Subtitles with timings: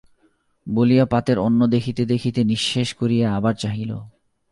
[0.67, 3.91] বলিয়া পাতের অন্ন দেখিতে দেখিতে নিঃশেষ করিয়া আবার চাহিল।